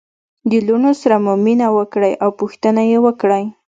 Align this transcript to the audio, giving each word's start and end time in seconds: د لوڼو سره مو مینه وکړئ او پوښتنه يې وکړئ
د 0.49 0.51
لوڼو 0.67 0.91
سره 1.01 1.15
مو 1.23 1.33
مینه 1.45 1.67
وکړئ 1.77 2.13
او 2.23 2.29
پوښتنه 2.39 2.81
يې 2.91 2.97
وکړئ 3.05 3.43